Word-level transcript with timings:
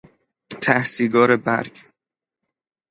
ته 0.63 0.75
سیگار 0.93 1.37
برگ 1.45 1.73